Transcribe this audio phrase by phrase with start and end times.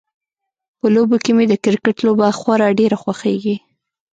[0.79, 3.55] په لوبو کې مې د کرکټ لوبه خورا ډیره خوښیږي